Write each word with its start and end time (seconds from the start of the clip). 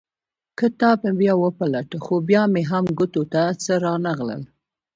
کتاب 0.59 0.97
مې 1.03 1.11
بیا 1.19 1.33
وپلټه 1.43 1.97
خو 2.05 2.13
بیا 2.29 2.43
مې 2.53 2.63
هم 2.71 2.85
ګوتو 2.97 3.23
ته 3.33 3.41
څه 3.63 3.73
رانه 3.83 4.11
غلل. 4.19 4.43